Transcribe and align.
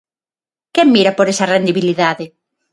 ¿Quen 0.73 0.87
mira 0.95 1.11
por 1.17 1.27
esa 1.33 1.49
rendibilidade? 1.53 2.25